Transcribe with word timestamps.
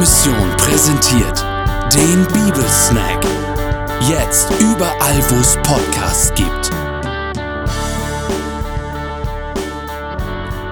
Promission 0.00 0.56
präsentiert 0.56 1.44
den 1.94 2.24
Bibelsnack. 2.28 3.22
Jetzt 4.08 4.48
überall, 4.58 5.22
wo 5.28 5.34
es 5.38 5.56
Podcasts 5.56 6.32
gibt. 6.34 6.70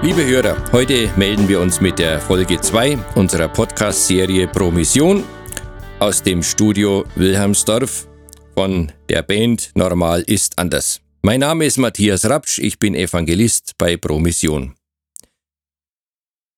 Liebe 0.01 0.25
Hörer, 0.25 0.57
heute 0.71 1.11
melden 1.15 1.47
wir 1.47 1.59
uns 1.59 1.79
mit 1.79 1.99
der 1.99 2.19
Folge 2.19 2.59
2 2.59 2.97
unserer 3.13 3.49
Podcast-Serie 3.49 4.47
Promission 4.47 5.23
aus 5.99 6.23
dem 6.23 6.41
Studio 6.41 7.05
Wilhelmsdorf 7.13 8.07
von 8.55 8.91
der 9.09 9.21
Band 9.21 9.69
Normal 9.75 10.23
ist 10.23 10.57
anders. 10.57 11.01
Mein 11.21 11.41
Name 11.41 11.67
ist 11.67 11.77
Matthias 11.77 12.27
Rapsch, 12.27 12.57
ich 12.57 12.79
bin 12.79 12.95
Evangelist 12.95 13.73
bei 13.77 13.95
Promission. 13.95 14.73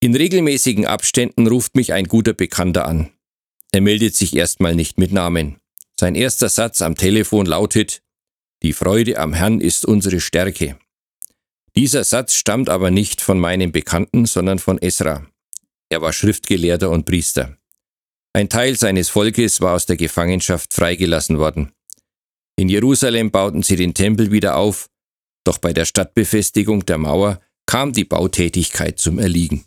In 0.03 0.15
regelmäßigen 0.15 0.87
Abständen 0.87 1.45
ruft 1.45 1.75
mich 1.75 1.93
ein 1.93 2.05
guter 2.05 2.33
Bekannter 2.33 2.87
an. 2.87 3.11
Er 3.71 3.81
meldet 3.81 4.15
sich 4.15 4.35
erstmal 4.35 4.73
nicht 4.73 4.97
mit 4.97 5.11
Namen. 5.11 5.57
Sein 5.99 6.15
erster 6.15 6.49
Satz 6.49 6.81
am 6.81 6.95
Telefon 6.95 7.45
lautet, 7.45 8.01
Die 8.63 8.73
Freude 8.73 9.19
am 9.19 9.33
Herrn 9.33 9.61
ist 9.61 9.85
unsere 9.85 10.19
Stärke. 10.19 10.79
Dieser 11.75 12.03
Satz 12.03 12.33
stammt 12.33 12.67
aber 12.67 12.89
nicht 12.89 13.21
von 13.21 13.39
meinem 13.39 13.71
Bekannten, 13.71 14.25
sondern 14.25 14.57
von 14.57 14.79
Esra. 14.79 15.27
Er 15.89 16.01
war 16.01 16.13
Schriftgelehrter 16.13 16.89
und 16.89 17.05
Priester. 17.05 17.55
Ein 18.33 18.49
Teil 18.49 18.75
seines 18.77 19.09
Volkes 19.09 19.61
war 19.61 19.75
aus 19.75 19.85
der 19.85 19.97
Gefangenschaft 19.97 20.73
freigelassen 20.73 21.37
worden. 21.37 21.73
In 22.55 22.69
Jerusalem 22.69 23.29
bauten 23.29 23.61
sie 23.61 23.75
den 23.75 23.93
Tempel 23.93 24.31
wieder 24.31 24.55
auf, 24.55 24.89
doch 25.43 25.59
bei 25.59 25.73
der 25.73 25.85
Stadtbefestigung 25.85 26.85
der 26.87 26.97
Mauer 26.97 27.39
kam 27.67 27.93
die 27.93 28.05
Bautätigkeit 28.05 28.97
zum 28.97 29.19
Erliegen. 29.19 29.65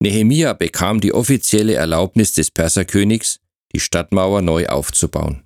Nehemia 0.00 0.52
bekam 0.52 1.00
die 1.00 1.14
offizielle 1.14 1.74
Erlaubnis 1.74 2.32
des 2.32 2.50
Perserkönigs, 2.50 3.40
die 3.72 3.80
Stadtmauer 3.80 4.42
neu 4.42 4.66
aufzubauen. 4.66 5.44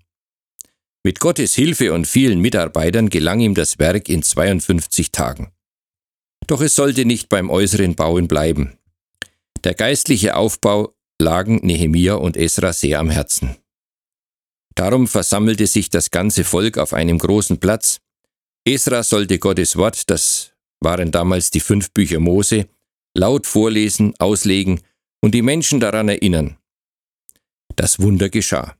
Mit 1.02 1.20
Gottes 1.20 1.55
Hilfe 1.55 1.94
und 1.94 2.06
vielen 2.06 2.41
Mitarbeitern 2.41 3.08
gelang 3.08 3.41
ihm 3.41 3.55
das 3.55 3.78
Werk 3.78 4.08
in 4.08 4.22
52 4.22 5.12
Tagen. 5.12 5.52
Doch 6.47 6.61
es 6.61 6.74
sollte 6.74 7.05
nicht 7.05 7.28
beim 7.28 7.48
äußeren 7.48 7.94
Bauen 7.94 8.28
bleiben. 8.28 8.77
Der 9.64 9.74
geistliche 9.74 10.36
Aufbau 10.36 10.94
lagen 11.20 11.61
Nehemia 11.62 12.14
und 12.14 12.36
Esra 12.36 12.72
sehr 12.72 12.98
am 12.98 13.11
Herzen. 13.11 13.56
Darum 14.74 15.06
versammelte 15.06 15.67
sich 15.67 15.91
das 15.91 16.11
ganze 16.11 16.44
Volk 16.44 16.77
auf 16.78 16.92
einem 16.92 17.19
großen 17.19 17.61
Platz. 17.61 18.00
Esra 18.67 19.02
sollte 19.02 19.39
Gottes 19.39 19.77
Wort, 19.77 20.11
das 20.11 20.52
waren 20.80 21.11
damals 21.11 21.50
die 21.50 21.61
fünf 21.61 21.92
Bücher 21.92 22.20
Mose, 22.20 22.69
laut 23.14 23.47
vorlesen, 23.47 24.14
auslegen 24.19 24.80
und 25.20 25.34
die 25.34 25.42
Menschen 25.42 25.80
daran 25.80 26.08
erinnern. 26.08 26.56
Das 27.77 27.98
Wunder 28.00 28.28
geschah. 28.28 28.77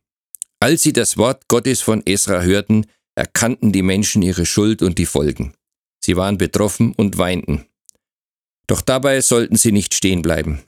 Als 0.61 0.83
sie 0.83 0.93
das 0.93 1.17
Wort 1.17 1.49
Gottes 1.49 1.81
von 1.81 2.05
Esra 2.07 2.43
hörten, 2.43 2.87
erkannten 3.15 3.73
die 3.73 3.83
Menschen 3.83 4.23
ihre 4.23 4.47
Schuld 4.47 4.83
und 4.83 4.99
die 4.99 5.07
Folgen. 5.07 5.55
Sie 6.05 6.17
waren 6.17 6.39
betroffen 6.39 6.93
und 6.95 7.19
weinten. 7.19 7.67
Doch 8.67 8.81
dabei 8.81 9.21
sollten 9.21 9.57
sie 9.57 9.73
nicht 9.73 9.95
stehen 9.95 10.23
bleiben. 10.23 10.63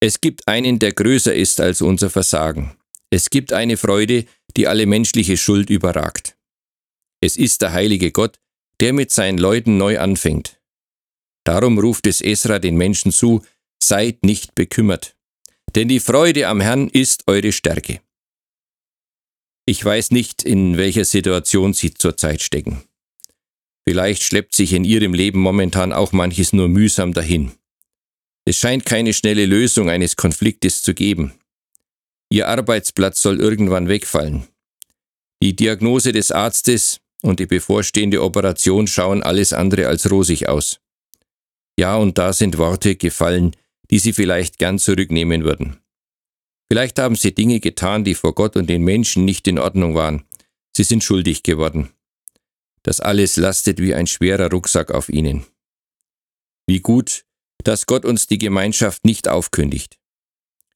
Es 0.00 0.20
gibt 0.20 0.46
einen, 0.46 0.78
der 0.78 0.92
größer 0.92 1.34
ist 1.34 1.60
als 1.60 1.82
unser 1.82 2.10
Versagen. 2.10 2.76
Es 3.10 3.30
gibt 3.30 3.52
eine 3.52 3.76
Freude, 3.76 4.26
die 4.56 4.66
alle 4.66 4.86
menschliche 4.86 5.36
Schuld 5.36 5.70
überragt. 5.70 6.36
Es 7.20 7.36
ist 7.36 7.62
der 7.62 7.72
heilige 7.72 8.12
Gott, 8.12 8.38
der 8.80 8.92
mit 8.92 9.10
seinen 9.10 9.38
Leuten 9.38 9.78
neu 9.78 9.98
anfängt. 9.98 10.55
Darum 11.46 11.78
ruft 11.78 12.08
es 12.08 12.20
Esra 12.20 12.58
den 12.58 12.76
Menschen 12.76 13.12
zu, 13.12 13.40
seid 13.80 14.24
nicht 14.24 14.56
bekümmert, 14.56 15.14
denn 15.76 15.86
die 15.86 16.00
Freude 16.00 16.48
am 16.48 16.60
Herrn 16.60 16.88
ist 16.88 17.22
eure 17.28 17.52
Stärke. 17.52 18.00
Ich 19.64 19.84
weiß 19.84 20.10
nicht, 20.10 20.42
in 20.42 20.76
welcher 20.76 21.04
Situation 21.04 21.72
Sie 21.72 21.94
zurzeit 21.94 22.42
stecken. 22.42 22.82
Vielleicht 23.88 24.24
schleppt 24.24 24.56
sich 24.56 24.72
in 24.72 24.82
Ihrem 24.84 25.14
Leben 25.14 25.38
momentan 25.38 25.92
auch 25.92 26.10
manches 26.10 26.52
nur 26.52 26.68
mühsam 26.68 27.12
dahin. 27.12 27.52
Es 28.44 28.56
scheint 28.56 28.84
keine 28.84 29.14
schnelle 29.14 29.46
Lösung 29.46 29.88
eines 29.88 30.16
Konfliktes 30.16 30.82
zu 30.82 30.94
geben. 30.94 31.34
Ihr 32.28 32.48
Arbeitsplatz 32.48 33.22
soll 33.22 33.38
irgendwann 33.38 33.86
wegfallen. 33.86 34.48
Die 35.40 35.54
Diagnose 35.54 36.10
des 36.10 36.32
Arztes 36.32 36.98
und 37.22 37.38
die 37.38 37.46
bevorstehende 37.46 38.20
Operation 38.22 38.88
schauen 38.88 39.22
alles 39.22 39.52
andere 39.52 39.86
als 39.86 40.10
rosig 40.10 40.48
aus. 40.48 40.80
Ja, 41.78 41.96
und 41.96 42.18
da 42.18 42.32
sind 42.32 42.58
Worte 42.58 42.96
gefallen, 42.96 43.54
die 43.90 43.98
Sie 43.98 44.12
vielleicht 44.12 44.58
gern 44.58 44.78
zurücknehmen 44.78 45.44
würden. 45.44 45.78
Vielleicht 46.68 46.98
haben 46.98 47.14
Sie 47.14 47.34
Dinge 47.34 47.60
getan, 47.60 48.04
die 48.04 48.14
vor 48.14 48.34
Gott 48.34 48.56
und 48.56 48.68
den 48.68 48.82
Menschen 48.82 49.24
nicht 49.24 49.46
in 49.46 49.58
Ordnung 49.58 49.94
waren. 49.94 50.24
Sie 50.76 50.84
sind 50.84 51.04
schuldig 51.04 51.42
geworden. 51.42 51.90
Das 52.82 53.00
alles 53.00 53.36
lastet 53.36 53.80
wie 53.80 53.94
ein 53.94 54.06
schwerer 54.06 54.50
Rucksack 54.50 54.90
auf 54.90 55.08
Ihnen. 55.08 55.44
Wie 56.66 56.80
gut, 56.80 57.24
dass 57.62 57.86
Gott 57.86 58.04
uns 58.04 58.26
die 58.26 58.38
Gemeinschaft 58.38 59.04
nicht 59.04 59.28
aufkündigt. 59.28 59.98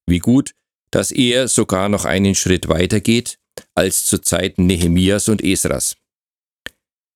Wie 0.06 0.18
gut, 0.18 0.54
dass 0.90 1.12
er 1.12 1.48
sogar 1.48 1.88
noch 1.88 2.04
einen 2.04 2.34
Schritt 2.34 2.68
weiter 2.68 3.00
geht 3.00 3.38
als 3.74 4.04
zu 4.04 4.18
Zeiten 4.18 4.66
Nehemias 4.66 5.28
und 5.28 5.42
Esras. 5.42 5.96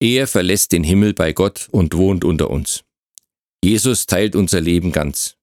Er 0.00 0.27
verlässt 0.27 0.73
den 0.73 0.84
Himmel 0.84 1.15
bei 1.15 1.33
Gott 1.33 1.69
und 1.71 1.97
wohnt 1.97 2.25
unter 2.25 2.50
uns. 2.50 2.84
Jesus 3.64 4.04
teilt 4.04 4.36
unser 4.36 4.60
Leben 4.60 4.92
ganz. 4.92 5.36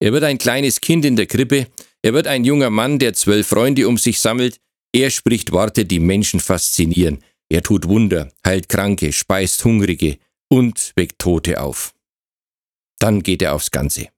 Er 0.00 0.14
wird 0.14 0.24
ein 0.24 0.38
kleines 0.38 0.80
Kind 0.80 1.04
in 1.04 1.14
der 1.14 1.26
Krippe, 1.26 1.66
er 2.00 2.14
wird 2.14 2.26
ein 2.26 2.42
junger 2.42 2.70
Mann, 2.70 2.98
der 2.98 3.12
zwölf 3.12 3.48
Freunde 3.48 3.86
um 3.86 3.98
sich 3.98 4.18
sammelt, 4.18 4.56
er 4.94 5.10
spricht 5.10 5.52
Worte, 5.52 5.84
die 5.84 5.98
Menschen 5.98 6.40
faszinieren, 6.40 7.22
er 7.50 7.62
tut 7.62 7.86
Wunder, 7.86 8.32
heilt 8.46 8.70
Kranke, 8.70 9.12
speist 9.12 9.62
Hungrige 9.62 10.16
und 10.48 10.94
weckt 10.96 11.18
Tote 11.18 11.60
auf. 11.60 11.94
Dann 12.98 13.22
geht 13.22 13.42
er 13.42 13.54
aufs 13.54 13.70
Ganze. 13.70 14.08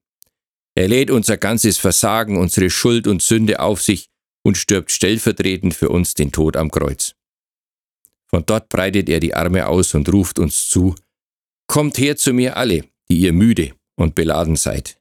Er 0.75 0.87
lädt 0.87 1.11
unser 1.11 1.35
ganzes 1.35 1.77
Versagen, 1.77 2.37
unsere 2.37 2.69
Schuld 2.69 3.07
und 3.07 3.21
Sünde 3.21 3.59
auf 3.59 3.81
sich 3.81 4.07
und 4.41 4.57
stirbt 4.57 4.89
stellvertretend 4.89 5.73
für 5.73 5.89
uns 5.89 6.13
den 6.13 6.31
Tod 6.31 6.55
am 6.55 6.71
Kreuz. 6.71 7.13
Von 8.29 8.45
dort 8.45 8.69
breitet 8.69 9.09
er 9.09 9.19
die 9.19 9.35
Arme 9.35 9.67
aus 9.67 9.95
und 9.95 10.07
ruft 10.13 10.39
uns 10.39 10.69
zu, 10.69 10.95
Kommt 11.67 11.97
her 11.97 12.15
zu 12.15 12.31
mir 12.31 12.55
alle, 12.55 12.85
die 13.09 13.19
ihr 13.19 13.33
müde 13.33 13.73
und 13.95 14.15
beladen 14.15 14.55
seid. 14.55 14.99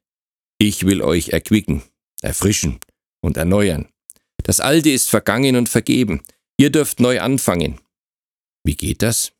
Ich 0.58 0.86
will 0.86 1.02
euch 1.02 1.30
erquicken, 1.30 1.82
erfrischen 2.22 2.78
und 3.20 3.36
erneuern. 3.36 3.88
Das 4.42 4.60
Alte 4.60 4.90
ist 4.90 5.10
vergangen 5.10 5.56
und 5.56 5.68
vergeben. 5.68 6.22
Ihr 6.58 6.70
dürft 6.70 7.00
neu 7.00 7.20
anfangen. 7.20 7.80
Wie 8.64 8.76
geht 8.76 9.02
das? 9.02 9.32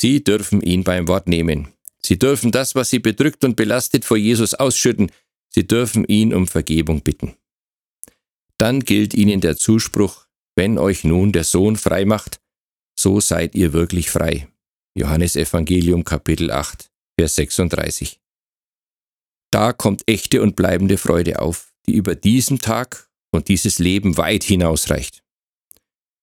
Sie 0.00 0.22
dürfen 0.22 0.60
ihn 0.62 0.84
beim 0.84 1.08
Wort 1.08 1.28
nehmen. 1.28 1.72
Sie 2.04 2.18
dürfen 2.18 2.52
das, 2.52 2.74
was 2.74 2.90
sie 2.90 2.98
bedrückt 2.98 3.44
und 3.44 3.56
belastet, 3.56 4.04
vor 4.04 4.16
Jesus 4.16 4.54
ausschütten. 4.54 5.10
Sie 5.48 5.66
dürfen 5.66 6.04
ihn 6.04 6.34
um 6.34 6.46
Vergebung 6.46 7.02
bitten. 7.02 7.36
Dann 8.58 8.80
gilt 8.80 9.14
ihnen 9.14 9.40
der 9.40 9.56
Zuspruch, 9.56 10.26
wenn 10.54 10.78
euch 10.78 11.04
nun 11.04 11.32
der 11.32 11.44
Sohn 11.44 11.76
frei 11.76 12.04
macht, 12.04 12.40
so 12.98 13.20
seid 13.20 13.54
ihr 13.54 13.72
wirklich 13.72 14.10
frei. 14.10 14.48
Johannes 14.94 15.36
Evangelium 15.36 16.04
Kapitel 16.04 16.50
8, 16.50 16.91
Vers 17.22 17.36
36. 17.36 18.20
Da 19.52 19.72
kommt 19.72 20.02
echte 20.08 20.42
und 20.42 20.56
bleibende 20.56 20.98
Freude 20.98 21.38
auf, 21.40 21.72
die 21.86 21.92
über 21.92 22.16
diesen 22.16 22.58
Tag 22.58 23.08
und 23.30 23.46
dieses 23.46 23.78
Leben 23.78 24.16
weit 24.16 24.42
hinausreicht. 24.42 25.22